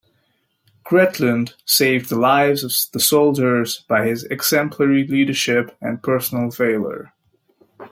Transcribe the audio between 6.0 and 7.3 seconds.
personal valour.